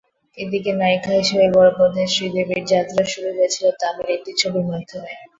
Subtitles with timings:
[0.37, 5.11] এদিকে, নায়িকা হিসেবে বড়পর্দায় শ্রীদেবীর যাত্রা শুরু হয়েছিল তামিল একটি ছবির মাধ্যমে।